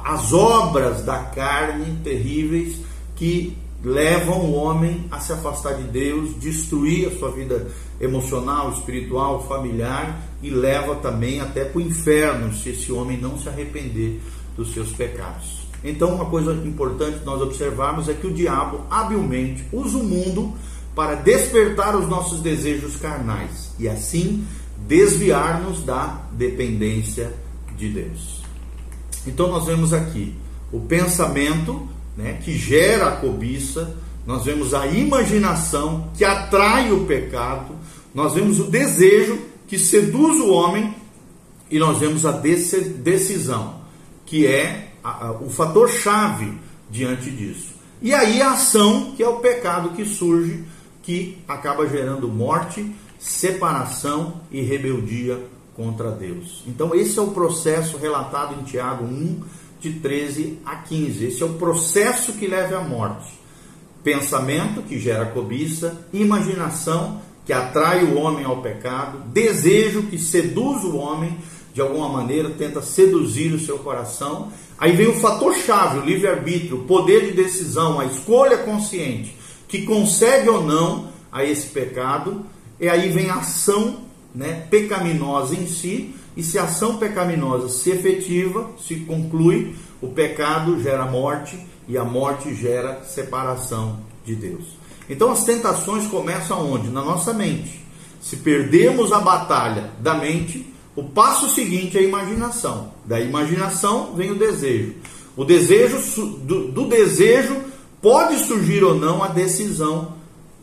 As 0.04 0.32
obras 0.32 1.02
da 1.02 1.18
carne 1.24 1.98
terríveis 2.02 2.76
que 3.16 3.56
levam 3.82 4.38
o 4.40 4.54
homem 4.54 5.06
a 5.10 5.20
se 5.20 5.32
afastar 5.32 5.74
de 5.74 5.84
Deus, 5.84 6.34
destruir 6.38 7.08
a 7.08 7.18
sua 7.18 7.30
vida 7.30 7.68
emocional, 8.00 8.70
espiritual, 8.72 9.46
familiar 9.46 10.20
e 10.42 10.50
leva 10.50 10.96
também 10.96 11.40
até 11.40 11.64
para 11.64 11.78
o 11.78 11.80
inferno 11.80 12.54
se 12.54 12.70
esse 12.70 12.92
homem 12.92 13.18
não 13.18 13.38
se 13.38 13.48
arrepender 13.48 14.20
dos 14.56 14.72
seus 14.72 14.92
pecados. 14.92 15.57
Então, 15.82 16.14
uma 16.14 16.26
coisa 16.26 16.52
importante 16.52 17.24
nós 17.24 17.40
observarmos 17.40 18.08
é 18.08 18.14
que 18.14 18.26
o 18.26 18.34
diabo 18.34 18.80
habilmente 18.90 19.64
usa 19.72 19.98
o 19.98 20.04
mundo 20.04 20.54
para 20.94 21.14
despertar 21.14 21.96
os 21.96 22.08
nossos 22.08 22.40
desejos 22.40 22.96
carnais 22.96 23.72
e 23.78 23.88
assim 23.88 24.44
desviar-nos 24.86 25.84
da 25.84 26.22
dependência 26.32 27.32
de 27.76 27.88
Deus. 27.88 28.42
Então, 29.26 29.48
nós 29.48 29.66
vemos 29.66 29.92
aqui 29.92 30.34
o 30.72 30.80
pensamento 30.80 31.88
né, 32.16 32.40
que 32.44 32.58
gera 32.58 33.08
a 33.08 33.16
cobiça, 33.16 33.96
nós 34.26 34.44
vemos 34.44 34.74
a 34.74 34.86
imaginação 34.86 36.10
que 36.16 36.24
atrai 36.24 36.90
o 36.90 37.06
pecado, 37.06 37.74
nós 38.12 38.34
vemos 38.34 38.58
o 38.58 38.64
desejo 38.64 39.38
que 39.68 39.78
seduz 39.78 40.40
o 40.40 40.50
homem 40.50 40.94
e 41.70 41.78
nós 41.78 41.98
vemos 41.98 42.26
a 42.26 42.32
decisão, 42.32 43.80
que 44.26 44.46
é 44.46 44.87
o 45.40 45.50
fator 45.50 45.88
chave 45.88 46.52
diante 46.90 47.30
disso. 47.30 47.74
E 48.00 48.14
aí 48.14 48.40
a 48.40 48.52
ação, 48.52 49.12
que 49.16 49.22
é 49.22 49.28
o 49.28 49.40
pecado 49.40 49.90
que 49.90 50.04
surge, 50.04 50.64
que 51.02 51.38
acaba 51.48 51.88
gerando 51.88 52.28
morte, 52.28 52.94
separação 53.18 54.40
e 54.50 54.60
rebeldia 54.60 55.40
contra 55.74 56.10
Deus. 56.10 56.62
Então 56.66 56.94
esse 56.94 57.18
é 57.18 57.22
o 57.22 57.32
processo 57.32 57.96
relatado 57.96 58.60
em 58.60 58.64
Tiago 58.64 59.04
1, 59.04 59.40
de 59.80 59.92
13 59.94 60.58
a 60.64 60.76
15. 60.76 61.24
Esse 61.24 61.42
é 61.42 61.46
o 61.46 61.54
processo 61.54 62.32
que 62.32 62.46
leva 62.46 62.78
à 62.78 62.82
morte. 62.82 63.38
Pensamento, 64.02 64.82
que 64.82 64.98
gera 64.98 65.26
cobiça, 65.26 66.06
imaginação, 66.12 67.20
que 67.44 67.52
atrai 67.52 68.04
o 68.04 68.18
homem 68.18 68.44
ao 68.44 68.60
pecado, 68.60 69.20
desejo, 69.28 70.02
que 70.02 70.18
seduz 70.18 70.84
o 70.84 70.96
homem, 70.96 71.36
de 71.78 71.82
alguma 71.82 72.08
maneira, 72.08 72.50
tenta 72.50 72.82
seduzir 72.82 73.54
o 73.54 73.60
seu 73.60 73.78
coração. 73.78 74.48
Aí 74.76 74.96
vem 74.96 75.06
o 75.06 75.20
fator 75.20 75.54
chave, 75.54 76.00
o 76.00 76.04
livre-arbítrio, 76.04 76.78
o 76.78 76.84
poder 76.86 77.26
de 77.26 77.32
decisão, 77.40 78.00
a 78.00 78.04
escolha 78.04 78.58
consciente, 78.58 79.36
que 79.68 79.82
consegue 79.82 80.48
ou 80.48 80.64
não 80.64 81.08
a 81.30 81.44
esse 81.44 81.68
pecado. 81.68 82.44
E 82.80 82.88
aí 82.88 83.10
vem 83.10 83.30
a 83.30 83.36
ação 83.36 83.98
né, 84.34 84.66
pecaminosa 84.68 85.54
em 85.54 85.68
si, 85.68 86.12
e 86.36 86.42
se 86.42 86.58
a 86.58 86.64
ação 86.64 86.96
pecaminosa 86.96 87.68
se 87.68 87.90
efetiva, 87.90 88.68
se 88.76 88.96
conclui, 88.96 89.76
o 90.02 90.08
pecado 90.08 90.82
gera 90.82 91.06
morte 91.06 91.64
e 91.86 91.96
a 91.96 92.02
morte 92.02 92.56
gera 92.56 93.04
separação 93.04 94.00
de 94.24 94.34
Deus. 94.34 94.64
Então 95.08 95.30
as 95.30 95.44
tentações 95.44 96.08
começam 96.08 96.72
onde? 96.72 96.88
Na 96.88 97.04
nossa 97.04 97.32
mente. 97.32 97.86
Se 98.20 98.38
perdemos 98.38 99.12
a 99.12 99.20
batalha 99.20 99.92
da 100.00 100.14
mente, 100.14 100.74
o 100.98 101.04
passo 101.04 101.48
seguinte 101.54 101.96
é 101.96 102.00
a 102.00 102.02
imaginação. 102.02 102.92
Da 103.04 103.20
imaginação 103.20 104.14
vem 104.16 104.32
o 104.32 104.34
desejo. 104.34 104.96
O 105.36 105.44
desejo 105.44 106.26
do, 106.38 106.72
do 106.72 106.88
desejo 106.88 107.56
pode 108.02 108.36
surgir 108.40 108.82
ou 108.82 108.96
não 108.96 109.22
a 109.22 109.28
decisão 109.28 110.14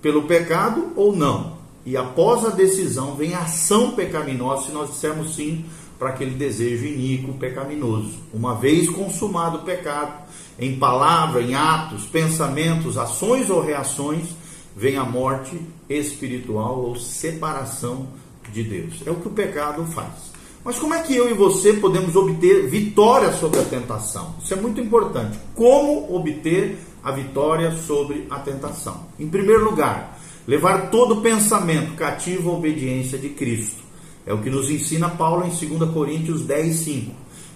pelo 0.01 0.23
pecado 0.23 0.91
ou 0.97 1.15
não. 1.15 1.55
E 1.85 1.95
após 1.95 2.43
a 2.43 2.49
decisão 2.49 3.15
vem 3.15 3.33
a 3.33 3.43
ação 3.43 3.91
pecaminosa, 3.91 4.65
se 4.65 4.71
nós 4.73 4.89
dissermos 4.89 5.35
sim 5.35 5.63
para 5.97 6.09
aquele 6.09 6.31
desejo 6.31 6.83
iníquo, 6.85 7.35
pecaminoso. 7.35 8.15
Uma 8.33 8.55
vez 8.55 8.89
consumado 8.89 9.59
o 9.59 9.63
pecado, 9.63 10.21
em 10.59 10.77
palavra, 10.77 11.41
em 11.41 11.55
atos, 11.55 12.03
pensamentos, 12.07 12.97
ações 12.97 13.49
ou 13.49 13.61
reações, 13.61 14.25
vem 14.75 14.97
a 14.97 15.05
morte 15.05 15.57
espiritual 15.87 16.81
ou 16.81 16.97
separação 16.97 18.09
de 18.55 18.63
Deus. 18.63 19.01
É 19.05 19.11
o 19.11 19.15
que 19.15 19.27
o 19.27 19.31
pecado 19.31 19.85
faz. 19.85 20.33
Mas 20.63 20.79
como 20.79 20.93
é 20.93 21.01
que 21.03 21.15
eu 21.15 21.29
e 21.29 21.33
você 21.33 21.73
podemos 21.73 22.15
obter 22.15 22.67
vitória 22.67 23.31
sobre 23.33 23.59
a 23.59 23.63
tentação? 23.63 24.35
Isso 24.43 24.53
é 24.53 24.57
muito 24.57 24.81
importante. 24.81 25.37
Como 25.53 26.15
obter 26.15 26.79
a 27.03 27.11
vitória 27.11 27.71
sobre 27.73 28.25
a 28.31 28.39
tentação? 28.39 29.05
Em 29.19 29.27
primeiro 29.27 29.63
lugar, 29.63 30.17
levar 30.47 30.89
todo 30.89 31.21
pensamento 31.21 31.93
cativo 31.95 32.49
à 32.49 32.53
obediência 32.53 33.19
de 33.19 33.29
Cristo. 33.29 33.83
É 34.25 34.33
o 34.33 34.41
que 34.41 34.49
nos 34.49 34.71
ensina 34.71 35.07
Paulo 35.09 35.45
em 35.45 35.49
2 35.49 35.91
Coríntios 35.91 36.41
10, 36.41 36.75
5. 36.75 37.11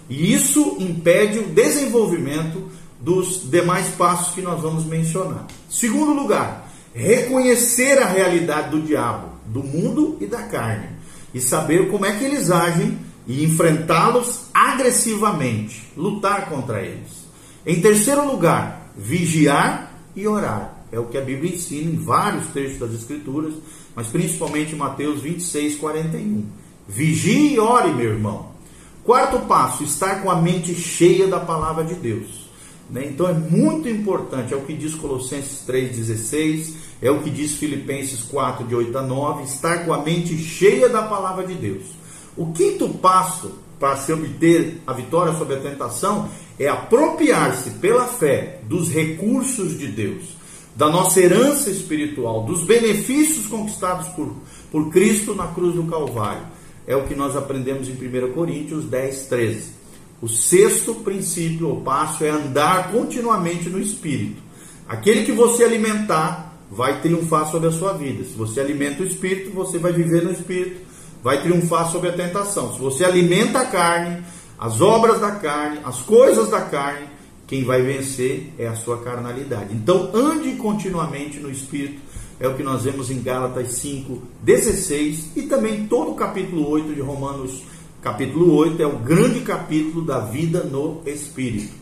E 0.08 0.32
isso 0.32 0.76
impede 0.78 1.40
o 1.40 1.48
desenvolvimento 1.48 2.70
dos 3.00 3.50
demais 3.50 3.88
passos 3.88 4.34
que 4.34 4.42
nós 4.42 4.60
vamos 4.60 4.84
mencionar. 4.84 5.46
Segundo 5.68 6.12
lugar, 6.12 6.70
reconhecer 6.94 7.98
a 7.98 8.06
realidade 8.06 8.70
do 8.70 8.82
diabo, 8.82 9.29
do 9.50 9.62
mundo 9.62 10.16
e 10.20 10.26
da 10.26 10.42
carne, 10.44 10.88
e 11.34 11.40
saber 11.40 11.90
como 11.90 12.06
é 12.06 12.16
que 12.16 12.24
eles 12.24 12.50
agem 12.50 12.98
e 13.26 13.44
enfrentá-los 13.44 14.46
agressivamente, 14.54 15.92
lutar 15.96 16.48
contra 16.48 16.82
eles. 16.82 17.28
Em 17.66 17.80
terceiro 17.80 18.26
lugar, 18.26 18.90
vigiar 18.96 19.92
e 20.16 20.26
orar. 20.26 20.78
É 20.92 20.98
o 20.98 21.06
que 21.06 21.18
a 21.18 21.20
Bíblia 21.20 21.54
ensina 21.54 21.90
em 21.90 21.96
vários 21.96 22.46
trechos 22.48 22.78
das 22.78 22.92
Escrituras, 22.92 23.54
mas 23.94 24.08
principalmente 24.08 24.74
em 24.74 24.78
Mateus 24.78 25.20
26, 25.20 25.76
41. 25.76 26.44
Vigie 26.88 27.54
e 27.54 27.60
ore, 27.60 27.92
meu 27.92 28.10
irmão. 28.10 28.50
Quarto 29.04 29.46
passo, 29.46 29.84
estar 29.84 30.22
com 30.22 30.30
a 30.30 30.40
mente 30.40 30.74
cheia 30.74 31.28
da 31.28 31.38
palavra 31.38 31.84
de 31.84 31.94
Deus. 31.94 32.48
Né? 32.90 33.06
Então 33.06 33.28
é 33.28 33.32
muito 33.32 33.88
importante, 33.88 34.52
é 34.52 34.56
o 34.56 34.62
que 34.62 34.74
diz 34.74 34.94
Colossenses 34.94 35.62
3,16, 35.66 36.74
é 37.02 37.10
o 37.10 37.20
que 37.20 37.30
diz 37.30 37.54
Filipenses 37.54 38.22
4, 38.22 38.66
de 38.66 38.74
8 38.74 38.96
a 38.98 39.02
9, 39.02 39.44
estar 39.44 39.84
com 39.84 39.92
a 39.92 40.02
mente 40.02 40.36
cheia 40.36 40.88
da 40.88 41.02
palavra 41.02 41.46
de 41.46 41.54
Deus. 41.54 41.84
O 42.36 42.52
quinto 42.52 42.88
passo 42.88 43.52
para 43.78 43.96
se 43.96 44.12
obter 44.12 44.82
a 44.86 44.92
vitória 44.92 45.32
sobre 45.34 45.54
a 45.54 45.60
tentação 45.60 46.28
é 46.58 46.68
apropriar-se 46.68 47.70
pela 47.70 48.06
fé 48.06 48.60
dos 48.64 48.90
recursos 48.90 49.78
de 49.78 49.86
Deus 49.86 50.40
da 50.76 50.88
nossa 50.88 51.20
herança 51.20 51.70
espiritual, 51.70 52.44
dos 52.44 52.64
benefícios 52.64 53.46
conquistados 53.46 54.08
por, 54.08 54.34
por 54.70 54.90
Cristo 54.90 55.34
na 55.34 55.48
cruz 55.48 55.74
do 55.74 55.84
Calvário. 55.84 56.42
É 56.86 56.96
o 56.96 57.04
que 57.04 57.14
nós 57.14 57.36
aprendemos 57.36 57.88
em 57.88 57.92
1 57.92 58.32
Coríntios 58.32 58.84
10, 58.84 59.26
13. 59.26 59.72
O 60.22 60.28
sexto 60.28 60.94
princípio 60.94 61.68
ou 61.68 61.80
passo 61.82 62.24
é 62.24 62.30
andar 62.30 62.92
continuamente 62.92 63.68
no 63.68 63.80
Espírito. 63.80 64.40
Aquele 64.88 65.24
que 65.24 65.32
você 65.32 65.64
alimentar 65.64 66.49
vai 66.70 67.00
triunfar 67.00 67.50
sobre 67.50 67.68
a 67.68 67.72
sua 67.72 67.92
vida. 67.94 68.24
Se 68.24 68.34
você 68.34 68.60
alimenta 68.60 69.02
o 69.02 69.06
Espírito, 69.06 69.50
você 69.50 69.78
vai 69.78 69.92
viver 69.92 70.22
no 70.22 70.30
Espírito, 70.30 70.80
vai 71.22 71.42
triunfar 71.42 71.90
sobre 71.90 72.10
a 72.10 72.12
tentação. 72.12 72.72
Se 72.72 72.78
você 72.78 73.04
alimenta 73.04 73.60
a 73.60 73.66
carne, 73.66 74.22
as 74.58 74.80
obras 74.80 75.20
da 75.20 75.32
carne, 75.32 75.80
as 75.84 76.00
coisas 76.00 76.48
da 76.48 76.60
carne, 76.60 77.06
quem 77.46 77.64
vai 77.64 77.82
vencer 77.82 78.52
é 78.56 78.68
a 78.68 78.76
sua 78.76 78.98
carnalidade. 78.98 79.74
Então, 79.74 80.10
ande 80.14 80.52
continuamente 80.52 81.40
no 81.40 81.50
Espírito, 81.50 82.00
é 82.38 82.46
o 82.46 82.54
que 82.54 82.62
nós 82.62 82.84
vemos 82.84 83.10
em 83.10 83.20
Gálatas 83.20 83.72
5, 83.72 84.22
16 84.42 85.36
e 85.36 85.42
também 85.42 85.86
todo 85.86 86.12
o 86.12 86.14
capítulo 86.14 86.68
8 86.70 86.94
de 86.94 87.00
Romanos, 87.00 87.62
capítulo 88.00 88.54
8, 88.54 88.80
é 88.80 88.86
o 88.86 88.98
grande 88.98 89.40
capítulo 89.40 90.04
da 90.04 90.20
vida 90.20 90.62
no 90.62 91.02
Espírito. 91.04 91.74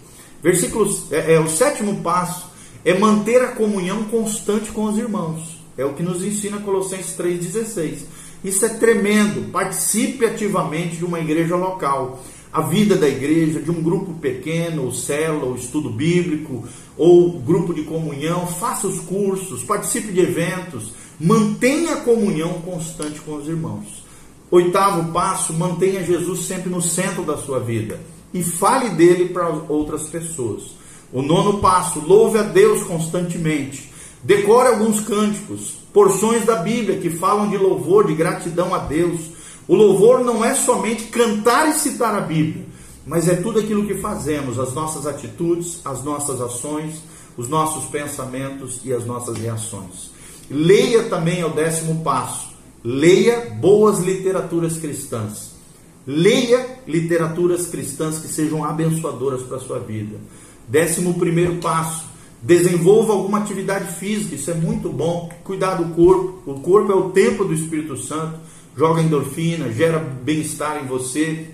Versículos, 0.42 1.12
é, 1.12 1.34
é 1.34 1.40
o 1.40 1.48
sétimo 1.48 2.00
passo 2.02 2.47
é 2.84 2.98
manter 2.98 3.42
a 3.42 3.48
comunhão 3.48 4.04
constante 4.04 4.70
com 4.70 4.84
os 4.84 4.98
irmãos. 4.98 5.58
É 5.76 5.84
o 5.84 5.94
que 5.94 6.02
nos 6.02 6.24
ensina 6.24 6.58
Colossenses 6.58 7.16
3,16. 7.16 7.98
Isso 8.42 8.64
é 8.64 8.68
tremendo. 8.68 9.50
Participe 9.50 10.24
ativamente 10.24 10.96
de 10.96 11.04
uma 11.04 11.20
igreja 11.20 11.56
local. 11.56 12.22
A 12.52 12.62
vida 12.62 12.96
da 12.96 13.08
igreja, 13.08 13.60
de 13.60 13.70
um 13.70 13.82
grupo 13.82 14.14
pequeno, 14.14 14.84
ou 14.84 14.92
célula, 14.92 15.46
ou 15.46 15.54
estudo 15.54 15.90
bíblico, 15.90 16.64
ou 16.96 17.38
grupo 17.38 17.74
de 17.74 17.82
comunhão, 17.82 18.46
faça 18.46 18.86
os 18.86 19.00
cursos, 19.00 19.62
participe 19.62 20.12
de 20.12 20.20
eventos, 20.20 20.92
mantenha 21.20 21.94
a 21.94 22.00
comunhão 22.00 22.54
constante 22.62 23.20
com 23.20 23.36
os 23.36 23.46
irmãos. 23.46 24.02
Oitavo 24.50 25.12
passo, 25.12 25.52
mantenha 25.52 26.02
Jesus 26.02 26.46
sempre 26.46 26.70
no 26.70 26.80
centro 26.80 27.22
da 27.22 27.36
sua 27.36 27.60
vida 27.60 28.00
e 28.32 28.42
fale 28.42 28.90
dele 28.90 29.28
para 29.28 29.48
outras 29.48 30.04
pessoas. 30.04 30.77
O 31.12 31.22
nono 31.22 31.58
passo, 31.58 32.00
louve 32.00 32.38
a 32.38 32.42
Deus 32.42 32.82
constantemente. 32.84 33.92
Decore 34.22 34.68
alguns 34.68 35.00
cânticos, 35.00 35.74
porções 35.92 36.44
da 36.44 36.56
Bíblia 36.56 36.98
que 36.98 37.08
falam 37.08 37.48
de 37.48 37.56
louvor, 37.56 38.06
de 38.06 38.14
gratidão 38.14 38.74
a 38.74 38.78
Deus. 38.78 39.20
O 39.66 39.74
louvor 39.74 40.24
não 40.24 40.44
é 40.44 40.54
somente 40.54 41.04
cantar 41.04 41.68
e 41.68 41.74
citar 41.74 42.14
a 42.14 42.20
Bíblia, 42.20 42.66
mas 43.06 43.28
é 43.28 43.36
tudo 43.36 43.60
aquilo 43.60 43.86
que 43.86 43.94
fazemos, 43.94 44.58
as 44.58 44.74
nossas 44.74 45.06
atitudes, 45.06 45.80
as 45.84 46.02
nossas 46.02 46.40
ações, 46.40 47.02
os 47.36 47.48
nossos 47.48 47.84
pensamentos 47.84 48.80
e 48.84 48.92
as 48.92 49.06
nossas 49.06 49.38
reações. 49.38 50.10
Leia 50.50 51.04
também 51.04 51.40
é 51.40 51.46
o 51.46 51.50
décimo 51.50 52.02
passo. 52.02 52.48
Leia 52.82 53.50
boas 53.60 54.00
literaturas 54.00 54.78
cristãs. 54.78 55.52
Leia 56.06 56.80
literaturas 56.86 57.66
cristãs 57.66 58.18
que 58.18 58.28
sejam 58.28 58.64
abençoadoras 58.64 59.42
para 59.42 59.58
a 59.58 59.60
sua 59.60 59.78
vida. 59.78 60.16
Décimo 60.68 61.14
primeiro 61.14 61.56
passo. 61.56 62.06
Desenvolva 62.40 63.14
alguma 63.14 63.38
atividade 63.38 63.92
física, 63.94 64.34
isso 64.34 64.50
é 64.50 64.54
muito 64.54 64.88
bom. 64.90 65.28
Cuidar 65.42 65.74
do 65.74 65.94
corpo. 65.94 66.42
O 66.50 66.60
corpo 66.60 66.92
é 66.92 66.94
o 66.94 67.10
templo 67.10 67.44
do 67.44 67.54
Espírito 67.54 67.96
Santo. 67.96 68.38
Joga 68.76 69.02
endorfina, 69.02 69.72
gera 69.72 69.98
bem-estar 69.98 70.82
em 70.82 70.86
você. 70.86 71.48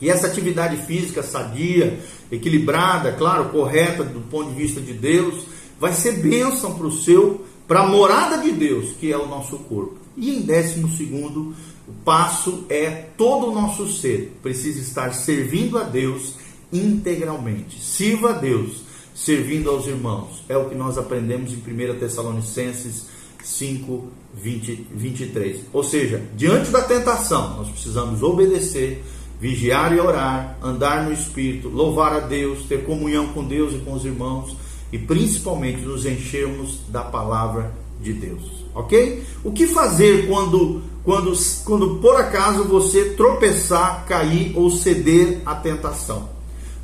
E 0.00 0.10
essa 0.10 0.26
atividade 0.26 0.76
física 0.84 1.22
sadia, 1.22 1.98
equilibrada, 2.30 3.12
claro, 3.12 3.46
correta 3.46 4.04
do 4.04 4.20
ponto 4.20 4.50
de 4.50 4.56
vista 4.56 4.78
de 4.78 4.92
Deus, 4.92 5.46
vai 5.80 5.94
ser 5.94 6.18
bênção 6.18 6.74
para 6.74 6.86
o 6.86 6.92
seu 6.92 7.46
para 7.66 7.80
a 7.80 7.88
morada 7.88 8.38
de 8.38 8.52
Deus, 8.52 8.92
que 8.92 9.10
é 9.10 9.18
o 9.18 9.26
nosso 9.26 9.58
corpo. 9.58 9.96
E 10.16 10.36
em 10.36 10.42
décimo 10.42 10.88
segundo, 10.88 11.54
o 11.88 11.92
passo 12.04 12.64
é 12.68 13.06
todo 13.16 13.48
o 13.48 13.54
nosso 13.54 13.88
ser 13.88 14.38
precisa 14.42 14.80
estar 14.80 15.12
servindo 15.12 15.78
a 15.78 15.82
Deus 15.82 16.34
integralmente. 16.72 17.80
Sirva 17.80 18.30
a 18.30 18.32
Deus, 18.32 18.82
servindo 19.14 19.70
aos 19.70 19.86
irmãos. 19.86 20.44
É 20.48 20.56
o 20.56 20.68
que 20.68 20.74
nós 20.74 20.98
aprendemos 20.98 21.52
em 21.52 21.56
1 21.56 21.98
Tessalonicenses 21.98 23.06
5, 23.42 24.08
20, 24.34 24.86
23. 24.92 25.60
Ou 25.72 25.84
seja, 25.84 26.22
diante 26.36 26.70
da 26.70 26.82
tentação, 26.82 27.56
nós 27.56 27.68
precisamos 27.70 28.22
obedecer, 28.22 29.04
vigiar 29.40 29.94
e 29.94 30.00
orar, 30.00 30.58
andar 30.62 31.04
no 31.04 31.12
Espírito, 31.12 31.68
louvar 31.68 32.12
a 32.12 32.20
Deus, 32.20 32.64
ter 32.64 32.84
comunhão 32.84 33.28
com 33.28 33.44
Deus 33.44 33.74
e 33.74 33.78
com 33.78 33.92
os 33.92 34.04
irmãos 34.04 34.56
e 34.92 34.98
principalmente 34.98 35.82
nos 35.82 36.06
enchermos 36.06 36.80
da 36.88 37.02
palavra 37.02 37.72
de 38.00 38.12
Deus, 38.12 38.64
ok? 38.74 39.22
O 39.42 39.52
que 39.52 39.66
fazer 39.66 40.26
quando, 40.26 40.82
quando, 41.02 41.32
quando 41.64 41.96
por 41.96 42.16
acaso 42.16 42.64
você 42.64 43.10
tropeçar, 43.10 44.04
cair 44.06 44.52
ou 44.54 44.70
ceder 44.70 45.40
à 45.44 45.54
tentação? 45.54 46.35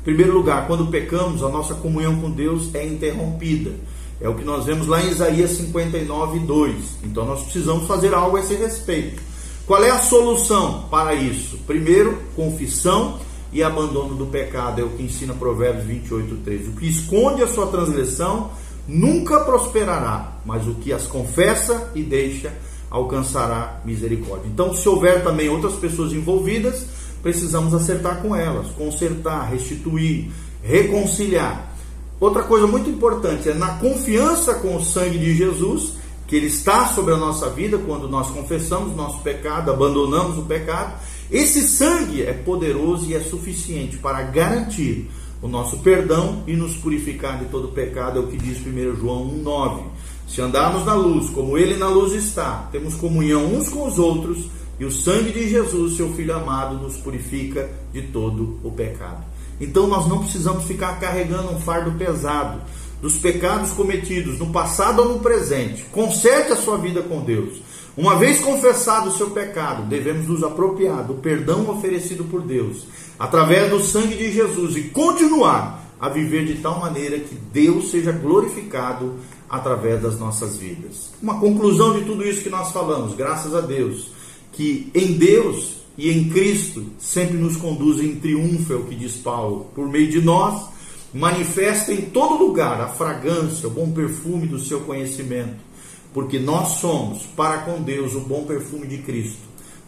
Em 0.03 0.11
primeiro 0.11 0.33
lugar, 0.33 0.67
quando 0.67 0.87
pecamos, 0.87 1.41
a 1.41 1.47
nossa 1.47 1.75
comunhão 1.75 2.19
com 2.19 2.29
Deus 2.29 2.75
é 2.75 2.85
interrompida. 2.85 3.71
É 4.19 4.27
o 4.27 4.35
que 4.35 4.43
nós 4.43 4.65
vemos 4.65 4.85
lá 4.85 5.01
em 5.01 5.09
Isaías 5.09 5.51
59, 5.51 6.39
2. 6.39 6.75
Então 7.05 7.23
nós 7.23 7.41
precisamos 7.43 7.87
fazer 7.87 8.13
algo 8.13 8.35
a 8.35 8.41
esse 8.41 8.53
respeito. 8.53 9.21
Qual 9.65 9.81
é 9.81 9.89
a 9.89 9.99
solução 9.99 10.89
para 10.91 11.13
isso? 11.13 11.57
Primeiro, 11.65 12.21
confissão 12.35 13.17
e 13.53 13.63
abandono 13.63 14.13
do 14.15 14.25
pecado, 14.25 14.81
é 14.81 14.83
o 14.83 14.89
que 14.89 15.03
ensina 15.03 15.33
Provérbios 15.33 15.85
28, 15.85 16.35
13. 16.43 16.69
O 16.69 16.73
que 16.73 16.89
esconde 16.89 17.41
a 17.41 17.47
sua 17.47 17.67
transgressão 17.67 18.51
nunca 18.85 19.39
prosperará, 19.39 20.33
mas 20.45 20.67
o 20.67 20.73
que 20.73 20.91
as 20.91 21.07
confessa 21.07 21.91
e 21.95 22.03
deixa 22.03 22.51
alcançará 22.89 23.79
misericórdia. 23.85 24.49
Então, 24.51 24.73
se 24.73 24.89
houver 24.89 25.23
também 25.23 25.47
outras 25.47 25.75
pessoas 25.75 26.11
envolvidas, 26.11 26.85
precisamos 27.23 27.73
acertar 27.73 28.21
com 28.21 28.35
elas, 28.35 28.67
consertar, 28.67 29.49
restituir, 29.49 30.29
reconciliar. 30.61 31.73
Outra 32.19 32.43
coisa 32.43 32.67
muito 32.67 32.89
importante 32.89 33.49
é 33.49 33.53
na 33.55 33.77
confiança 33.79 34.53
com 34.55 34.75
o 34.75 34.85
sangue 34.85 35.17
de 35.17 35.33
Jesus, 35.33 35.93
que 36.27 36.35
ele 36.35 36.47
está 36.47 36.87
sobre 36.87 37.15
a 37.15 37.17
nossa 37.17 37.49
vida 37.49 37.79
quando 37.79 38.07
nós 38.07 38.29
confessamos 38.29 38.95
nosso 38.95 39.21
pecado, 39.21 39.71
abandonamos 39.71 40.37
o 40.37 40.43
pecado 40.43 40.93
esse 41.33 41.67
sangue 41.67 42.21
é 42.21 42.31
poderoso 42.31 43.09
e 43.09 43.15
é 43.15 43.19
suficiente 43.19 43.97
para 43.97 44.21
garantir 44.21 45.09
o 45.41 45.47
nosso 45.47 45.79
perdão 45.79 46.43
e 46.45 46.55
nos 46.55 46.75
purificar 46.75 47.39
de 47.39 47.45
todo 47.45 47.69
pecado, 47.69 48.19
é 48.19 48.21
o 48.21 48.27
que 48.27 48.37
diz 48.37 48.59
1 48.59 48.95
João 48.97 49.27
1,9. 49.43 49.81
Se 50.27 50.41
andarmos 50.41 50.85
na 50.85 50.93
luz, 50.93 51.31
como 51.31 51.57
Ele 51.57 51.75
na 51.75 51.87
luz 51.87 52.13
está, 52.13 52.69
temos 52.71 52.93
comunhão 52.93 53.45
uns 53.45 53.67
com 53.67 53.87
os 53.87 53.97
outros, 53.97 54.45
e 54.83 54.85
o 54.85 54.91
sangue 54.91 55.31
de 55.31 55.47
Jesus, 55.47 55.95
seu 55.95 56.13
Filho 56.13 56.35
amado, 56.35 56.75
nos 56.75 56.97
purifica 56.97 57.69
de 57.93 58.01
todo 58.01 58.59
o 58.63 58.69
pecado. 58.69 59.23
Então 59.61 59.87
nós 59.87 60.09
não 60.09 60.19
precisamos 60.19 60.65
ficar 60.65 60.99
carregando 60.99 61.51
um 61.51 61.59
fardo 61.59 61.91
pesado 61.93 62.61
dos 63.01 63.17
pecados 63.17 63.71
cometidos 63.71 64.39
no 64.39 64.47
passado 64.47 65.01
ou 65.01 65.13
no 65.13 65.19
presente. 65.19 65.83
Conserte 65.85 66.51
a 66.51 66.57
sua 66.57 66.77
vida 66.77 67.01
com 67.01 67.21
Deus. 67.21 67.61
Uma 67.95 68.15
vez 68.15 68.41
confessado 68.41 69.07
o 69.07 69.13
seu 69.13 69.29
pecado, 69.29 69.83
devemos 69.83 70.27
nos 70.27 70.43
apropriar 70.43 71.05
do 71.05 71.13
perdão 71.13 71.69
oferecido 71.69 72.25
por 72.25 72.41
Deus, 72.41 72.85
através 73.17 73.69
do 73.69 73.79
sangue 73.79 74.17
de 74.17 74.33
Jesus, 74.33 74.75
e 74.75 74.89
continuar 74.89 75.81
a 75.97 76.09
viver 76.09 76.45
de 76.45 76.55
tal 76.55 76.79
maneira 76.81 77.19
que 77.19 77.35
Deus 77.35 77.89
seja 77.89 78.11
glorificado 78.11 79.13
através 79.49 80.01
das 80.01 80.19
nossas 80.19 80.57
vidas. 80.57 81.13
Uma 81.21 81.39
conclusão 81.39 81.93
de 81.97 82.03
tudo 82.03 82.27
isso 82.27 82.41
que 82.41 82.49
nós 82.49 82.71
falamos, 82.71 83.15
graças 83.15 83.55
a 83.55 83.61
Deus, 83.61 84.11
que 84.53 84.89
em 84.95 85.13
Deus 85.13 85.77
e 85.97 86.09
em 86.09 86.29
Cristo 86.29 86.85
sempre 86.97 87.37
nos 87.37 87.57
conduz 87.57 87.99
em 87.99 88.15
triunfo, 88.15 88.71
é 88.73 88.75
o 88.75 88.85
que 88.85 88.95
diz 88.95 89.17
Paulo, 89.17 89.67
por 89.75 89.89
meio 89.89 90.09
de 90.09 90.21
nós, 90.21 90.69
manifesta 91.13 91.93
em 91.93 92.01
todo 92.01 92.41
lugar 92.41 92.79
a 92.79 92.87
fragrância, 92.87 93.67
o 93.67 93.71
bom 93.71 93.91
perfume 93.91 94.47
do 94.47 94.59
seu 94.59 94.81
conhecimento 94.81 95.73
porque 96.13 96.37
nós 96.37 96.79
somos 96.79 97.23
para 97.35 97.59
com 97.59 97.81
Deus 97.81 98.13
o 98.13 98.21
bom 98.21 98.43
perfume 98.43 98.85
de 98.85 98.99
Cristo. 98.99 99.41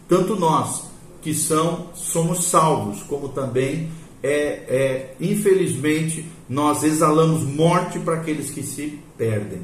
Tanto 0.08 0.34
nós 0.34 0.84
que 1.22 1.32
são 1.32 1.86
somos 1.94 2.44
salvos, 2.44 3.02
como 3.04 3.28
também 3.28 3.88
é, 4.22 4.34
é 4.68 5.14
infelizmente 5.20 6.24
nós 6.48 6.82
exalamos 6.82 7.42
morte 7.42 7.98
para 8.00 8.16
aqueles 8.16 8.50
que 8.50 8.62
se 8.62 8.98
perdem, 9.16 9.60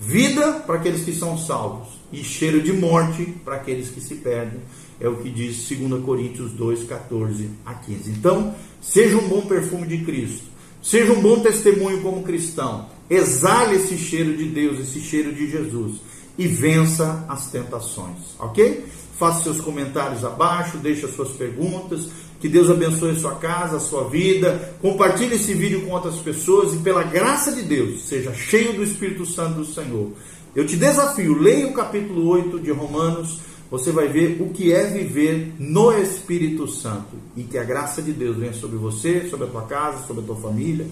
vida 0.00 0.52
para 0.66 0.76
aqueles 0.76 1.04
que 1.04 1.12
são 1.12 1.38
salvos 1.38 1.88
e 2.12 2.24
cheiro 2.24 2.62
de 2.62 2.72
morte 2.72 3.24
para 3.44 3.56
aqueles 3.56 3.90
que 3.90 4.00
se 4.00 4.16
perdem. 4.16 4.60
É 4.98 5.08
o 5.08 5.16
que 5.16 5.30
diz 5.30 5.68
2 5.68 6.02
Coríntios 6.02 6.52
2, 6.52 6.84
14 6.84 7.48
a 7.64 7.74
15. 7.74 8.10
Então, 8.10 8.54
seja 8.80 9.16
um 9.16 9.28
bom 9.28 9.42
perfume 9.42 9.86
de 9.86 9.98
Cristo, 10.04 10.44
seja 10.82 11.12
um 11.12 11.20
bom 11.20 11.40
testemunho 11.40 12.02
como 12.02 12.22
cristão, 12.22 12.86
Exale 13.10 13.74
esse 13.74 13.98
cheiro 13.98 14.36
de 14.36 14.44
Deus, 14.44 14.78
esse 14.78 15.00
cheiro 15.00 15.34
de 15.34 15.50
Jesus 15.50 15.96
e 16.38 16.46
vença 16.46 17.24
as 17.28 17.50
tentações, 17.50 18.36
ok? 18.38 18.84
Faça 19.18 19.42
seus 19.42 19.60
comentários 19.60 20.24
abaixo, 20.24 20.78
deixe 20.78 21.04
as 21.04 21.16
suas 21.16 21.30
perguntas. 21.30 22.08
Que 22.40 22.48
Deus 22.48 22.70
abençoe 22.70 23.10
a 23.10 23.18
sua 23.18 23.34
casa, 23.36 23.76
a 23.76 23.80
sua 23.80 24.08
vida. 24.08 24.74
Compartilhe 24.80 25.34
esse 25.34 25.52
vídeo 25.54 25.82
com 25.82 25.92
outras 25.92 26.16
pessoas 26.16 26.74
e, 26.74 26.78
pela 26.78 27.02
graça 27.02 27.52
de 27.52 27.62
Deus, 27.62 28.08
seja 28.08 28.32
cheio 28.32 28.72
do 28.72 28.82
Espírito 28.82 29.26
Santo 29.26 29.56
do 29.56 29.64
Senhor. 29.64 30.10
Eu 30.56 30.66
te 30.66 30.76
desafio, 30.76 31.38
leia 31.38 31.68
o 31.68 31.74
capítulo 31.74 32.26
8 32.28 32.58
de 32.58 32.70
Romanos. 32.70 33.38
Você 33.70 33.92
vai 33.92 34.08
ver 34.08 34.38
o 34.40 34.48
que 34.48 34.72
é 34.72 34.84
viver 34.86 35.54
no 35.58 35.92
Espírito 35.92 36.66
Santo. 36.66 37.16
E 37.36 37.44
que 37.44 37.58
a 37.58 37.62
graça 37.62 38.02
de 38.02 38.12
Deus 38.12 38.36
venha 38.36 38.52
sobre 38.52 38.78
você, 38.78 39.28
sobre 39.28 39.46
a 39.46 39.50
tua 39.50 39.62
casa, 39.62 40.06
sobre 40.06 40.24
a 40.24 40.26
tua 40.26 40.36
família 40.36 40.86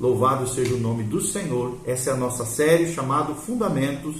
Louvado 0.00 0.48
seja 0.48 0.74
o 0.74 0.80
nome 0.80 1.04
do 1.04 1.20
Senhor. 1.20 1.78
Essa 1.86 2.10
é 2.10 2.12
a 2.12 2.16
nossa 2.16 2.44
série 2.44 2.92
chamada 2.92 3.34
Fundamentos 3.34 4.16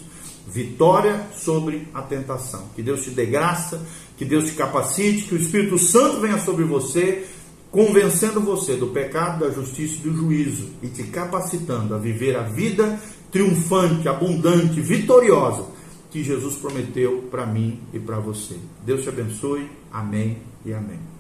Vitória 0.47 1.27
sobre 1.35 1.89
a 1.93 2.03
Tentação. 2.03 2.69
Que 2.77 2.83
Deus 2.83 3.03
te 3.03 3.11
dê 3.11 3.27
graça, 3.27 3.85
que 4.17 4.25
Deus 4.25 4.47
te 4.47 4.53
capacite, 4.53 5.25
que 5.25 5.35
o 5.35 5.39
Espírito 5.39 5.79
Santo 5.79 6.21
venha 6.21 6.39
sobre 6.39 6.65
você, 6.65 7.27
convencendo 7.71 8.41
você 8.41 8.77
do 8.77 8.89
pecado, 8.89 9.45
da 9.45 9.51
justiça 9.51 9.97
e 9.97 10.09
do 10.09 10.17
juízo 10.17 10.69
e 10.83 10.89
te 10.89 11.03
capacitando 11.05 11.95
a 11.95 11.99
viver 11.99 12.37
a 12.37 12.43
vida 12.43 13.01
triunfante, 13.33 14.09
abundante, 14.09 14.81
vitoriosa 14.81 15.67
que 16.15 16.23
Jesus 16.23 16.55
prometeu 16.55 17.25
para 17.29 17.45
mim 17.45 17.81
e 17.93 17.99
para 17.99 18.21
você. 18.21 18.55
Deus 18.87 19.03
te 19.03 19.09
abençoe. 19.09 19.69
Amém 19.91 20.39
e 20.65 20.73
amém. 20.73 21.14